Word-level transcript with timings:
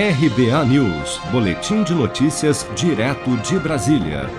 RBA 0.00 0.64
News, 0.66 1.20
Boletim 1.32 1.82
de 1.82 1.92
Notícias, 1.92 2.64
direto 2.76 3.36
de 3.38 3.58
Brasília. 3.58 4.30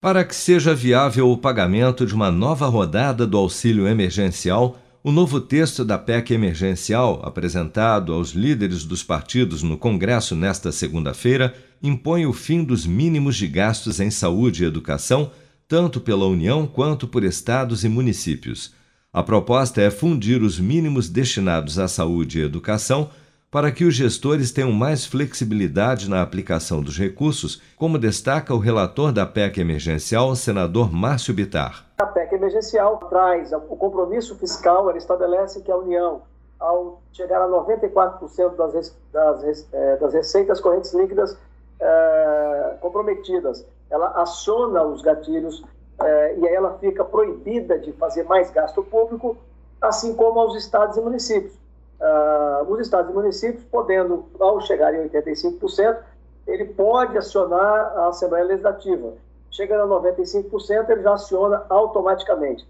Para 0.00 0.24
que 0.24 0.34
seja 0.34 0.74
viável 0.74 1.30
o 1.30 1.36
pagamento 1.36 2.06
de 2.06 2.14
uma 2.14 2.30
nova 2.30 2.66
rodada 2.68 3.26
do 3.26 3.36
auxílio 3.36 3.86
emergencial, 3.86 4.78
o 5.04 5.12
novo 5.12 5.42
texto 5.42 5.84
da 5.84 5.98
PEC 5.98 6.32
emergencial, 6.32 7.20
apresentado 7.22 8.14
aos 8.14 8.30
líderes 8.30 8.84
dos 8.84 9.02
partidos 9.02 9.62
no 9.62 9.76
Congresso 9.76 10.34
nesta 10.34 10.72
segunda-feira, 10.72 11.54
impõe 11.82 12.24
o 12.24 12.32
fim 12.32 12.64
dos 12.64 12.86
mínimos 12.86 13.36
de 13.36 13.46
gastos 13.46 14.00
em 14.00 14.10
saúde 14.10 14.64
e 14.64 14.66
educação, 14.66 15.30
tanto 15.68 16.00
pela 16.00 16.24
União 16.24 16.66
quanto 16.66 17.06
por 17.06 17.24
estados 17.24 17.84
e 17.84 17.90
municípios. 17.90 18.72
A 19.12 19.22
proposta 19.22 19.82
é 19.82 19.90
fundir 19.90 20.42
os 20.42 20.58
mínimos 20.58 21.10
destinados 21.10 21.78
à 21.78 21.86
saúde 21.86 22.38
e 22.38 22.42
educação 22.42 23.10
para 23.50 23.72
que 23.72 23.84
os 23.84 23.94
gestores 23.94 24.52
tenham 24.52 24.70
mais 24.70 25.06
flexibilidade 25.06 26.08
na 26.08 26.20
aplicação 26.20 26.82
dos 26.82 26.98
recursos, 26.98 27.62
como 27.78 27.98
destaca 27.98 28.54
o 28.54 28.58
relator 28.58 29.10
da 29.10 29.24
PEC 29.24 29.60
emergencial, 29.60 30.36
senador 30.36 30.92
Márcio 30.92 31.32
Bitar. 31.32 31.86
A 31.98 32.06
PEC 32.06 32.34
emergencial 32.34 32.98
traz 33.08 33.52
o 33.52 33.60
compromisso 33.60 34.36
fiscal, 34.36 34.90
ela 34.90 34.98
estabelece 34.98 35.62
que 35.62 35.72
a 35.72 35.76
União, 35.76 36.20
ao 36.60 37.00
chegar 37.12 37.40
a 37.40 37.48
94% 37.48 38.54
das, 38.54 38.94
das, 39.10 39.66
é, 39.72 39.96
das 39.96 40.12
receitas 40.12 40.60
correntes 40.60 40.92
líquidas 40.92 41.38
é, 41.80 42.76
comprometidas, 42.82 43.64
ela 43.90 44.10
aciona 44.20 44.82
os 44.82 45.00
gatilhos 45.00 45.64
é, 46.00 46.36
e 46.36 46.46
aí 46.46 46.54
ela 46.54 46.76
fica 46.78 47.02
proibida 47.02 47.78
de 47.78 47.92
fazer 47.94 48.24
mais 48.24 48.50
gasto 48.50 48.82
público, 48.82 49.38
assim 49.80 50.14
como 50.14 50.38
aos 50.38 50.54
estados 50.54 50.98
e 50.98 51.00
municípios 51.00 51.54
uh, 52.00 52.72
os 52.72 52.80
estados 52.80 53.10
e 53.10 53.14
municípios, 53.14 53.64
podendo, 53.64 54.26
ao 54.38 54.60
chegar 54.60 54.94
em 54.94 55.08
85%, 55.08 55.98
ele 56.46 56.64
pode 56.64 57.16
acionar 57.16 57.92
a 57.98 58.08
Assembleia 58.08 58.44
Legislativa. 58.44 59.12
Chegando 59.50 59.94
a 59.94 60.00
95%, 60.00 60.88
ele 60.90 61.02
já 61.02 61.14
aciona 61.14 61.64
automaticamente. 61.68 62.66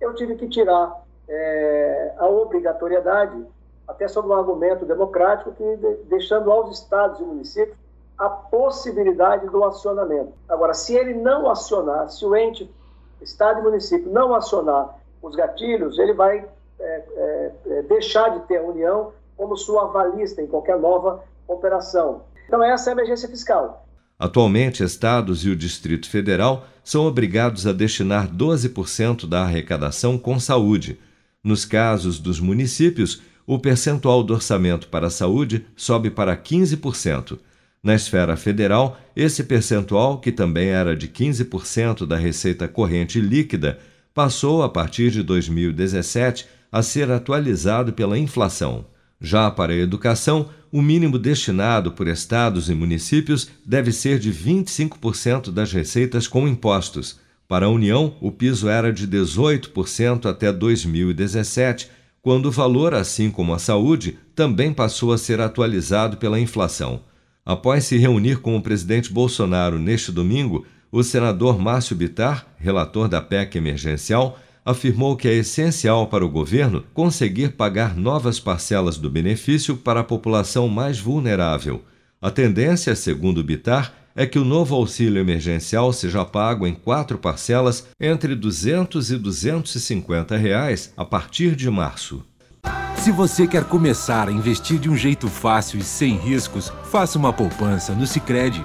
Eu 0.00 0.14
tive 0.14 0.36
que 0.36 0.48
tirar 0.48 1.02
é, 1.28 2.12
a 2.18 2.26
obrigatoriedade, 2.26 3.44
até 3.88 4.06
sob 4.08 4.28
um 4.28 4.34
argumento 4.34 4.84
democrático, 4.84 5.52
que 5.52 5.76
de, 5.76 5.94
deixando 6.04 6.50
aos 6.50 6.78
estados 6.78 7.20
e 7.20 7.22
municípios 7.22 7.76
a 8.18 8.28
possibilidade 8.28 9.46
do 9.48 9.62
acionamento. 9.64 10.32
Agora, 10.48 10.72
se 10.72 10.94
ele 10.94 11.14
não 11.14 11.50
acionar, 11.50 12.08
se 12.10 12.24
o 12.24 12.34
ente, 12.34 12.70
estado 13.20 13.60
e 13.60 13.62
município 13.62 14.10
não 14.10 14.34
acionar 14.34 14.96
os 15.22 15.34
gatilhos, 15.34 15.98
ele 15.98 16.12
vai 16.12 16.46
é, 16.78 17.04
é, 17.16 17.52
é, 17.66 17.82
deixar 17.82 18.30
de 18.30 18.46
ter 18.46 18.58
a 18.58 18.62
União 18.62 19.12
como 19.36 19.56
sua 19.56 19.84
avalista 19.84 20.42
em 20.42 20.46
qualquer 20.46 20.78
nova 20.78 21.22
operação. 21.46 22.22
Então, 22.46 22.62
essa 22.62 22.90
é 22.90 22.92
a 22.92 22.96
emergência 22.96 23.28
fiscal. 23.28 23.86
Atualmente, 24.18 24.82
estados 24.82 25.44
e 25.44 25.50
o 25.50 25.56
Distrito 25.56 26.08
Federal 26.08 26.66
são 26.82 27.06
obrigados 27.06 27.66
a 27.66 27.72
destinar 27.72 28.28
12% 28.28 29.28
da 29.28 29.42
arrecadação 29.42 30.16
com 30.16 30.40
saúde. 30.40 30.98
Nos 31.44 31.64
casos 31.64 32.18
dos 32.18 32.40
municípios, 32.40 33.22
o 33.46 33.58
percentual 33.58 34.22
do 34.22 34.34
orçamento 34.34 34.88
para 34.88 35.08
a 35.08 35.10
saúde 35.10 35.66
sobe 35.76 36.10
para 36.10 36.36
15%. 36.36 37.38
Na 37.82 37.94
esfera 37.94 38.36
federal, 38.36 38.98
esse 39.14 39.44
percentual, 39.44 40.18
que 40.18 40.32
também 40.32 40.70
era 40.70 40.96
de 40.96 41.06
15% 41.08 42.06
da 42.06 42.16
receita 42.16 42.66
corrente 42.66 43.20
líquida, 43.20 43.78
passou, 44.12 44.62
a 44.62 44.68
partir 44.68 45.10
de 45.10 45.22
2017, 45.22 46.48
a 46.70 46.82
ser 46.82 47.10
atualizado 47.10 47.92
pela 47.92 48.18
inflação. 48.18 48.86
Já 49.20 49.50
para 49.50 49.72
a 49.72 49.76
educação, 49.76 50.50
o 50.70 50.82
mínimo 50.82 51.18
destinado 51.18 51.92
por 51.92 52.06
estados 52.06 52.68
e 52.68 52.74
municípios 52.74 53.48
deve 53.64 53.92
ser 53.92 54.18
de 54.18 54.32
25% 54.32 55.50
das 55.50 55.72
receitas 55.72 56.28
com 56.28 56.46
impostos. 56.46 57.18
Para 57.48 57.66
a 57.66 57.70
União, 57.70 58.14
o 58.20 58.30
piso 58.30 58.68
era 58.68 58.92
de 58.92 59.06
18% 59.06 60.26
até 60.26 60.52
2017, 60.52 61.88
quando 62.20 62.46
o 62.46 62.50
valor, 62.50 62.92
assim 62.92 63.30
como 63.30 63.54
a 63.54 63.58
saúde, 63.58 64.18
também 64.34 64.72
passou 64.72 65.12
a 65.12 65.18
ser 65.18 65.40
atualizado 65.40 66.16
pela 66.16 66.40
inflação. 66.40 67.00
Após 67.44 67.84
se 67.84 67.96
reunir 67.96 68.40
com 68.40 68.56
o 68.56 68.60
presidente 68.60 69.12
Bolsonaro 69.12 69.78
neste 69.78 70.10
domingo, 70.10 70.66
o 70.90 71.04
senador 71.04 71.58
Márcio 71.58 71.94
Bitar, 71.94 72.44
relator 72.58 73.08
da 73.08 73.22
PEC 73.22 73.56
emergencial, 73.56 74.38
afirmou 74.66 75.16
que 75.16 75.28
é 75.28 75.34
essencial 75.34 76.08
para 76.08 76.26
o 76.26 76.28
governo 76.28 76.84
conseguir 76.92 77.52
pagar 77.52 77.96
novas 77.96 78.40
parcelas 78.40 78.98
do 78.98 79.08
benefício 79.08 79.76
para 79.76 80.00
a 80.00 80.04
população 80.04 80.66
mais 80.66 80.98
vulnerável. 80.98 81.84
A 82.20 82.32
tendência, 82.32 82.96
segundo 82.96 83.44
Bitar, 83.44 83.94
é 84.16 84.26
que 84.26 84.38
o 84.38 84.44
novo 84.44 84.74
auxílio 84.74 85.20
emergencial 85.20 85.92
seja 85.92 86.24
pago 86.24 86.66
em 86.66 86.74
quatro 86.74 87.16
parcelas 87.16 87.86
entre 88.00 88.30
R$ 88.30 88.40
200 88.40 89.10
e 89.10 89.16
250 89.16 90.36
reais 90.36 90.92
a 90.96 91.04
partir 91.04 91.54
de 91.54 91.70
março. 91.70 92.24
Se 92.96 93.12
você 93.12 93.46
quer 93.46 93.62
começar 93.62 94.28
a 94.28 94.32
investir 94.32 94.80
de 94.80 94.90
um 94.90 94.96
jeito 94.96 95.28
fácil 95.28 95.78
e 95.78 95.84
sem 95.84 96.16
riscos, 96.16 96.72
faça 96.90 97.16
uma 97.16 97.32
poupança 97.32 97.94
no 97.94 98.04
Sicredi. 98.04 98.64